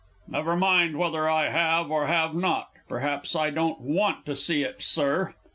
[0.27, 2.69] Never mind whether I have or have not.
[2.89, 5.35] Perhaps I don't want to see it, Sir!